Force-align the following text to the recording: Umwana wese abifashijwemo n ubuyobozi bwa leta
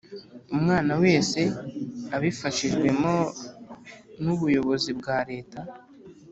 Umwana 0.55 0.93
wese 1.03 1.39
abifashijwemo 2.15 3.13
n 4.23 4.25
ubuyobozi 4.33 4.91
bwa 4.99 5.17
leta 5.29 5.59